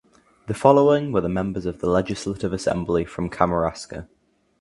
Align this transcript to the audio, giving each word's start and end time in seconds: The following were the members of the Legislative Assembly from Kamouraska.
The 0.47 0.55
following 0.55 1.11
were 1.11 1.21
the 1.21 1.29
members 1.29 1.67
of 1.67 1.77
the 1.79 1.85
Legislative 1.87 2.53
Assembly 2.53 3.05
from 3.05 3.29
Kamouraska. 3.29 4.07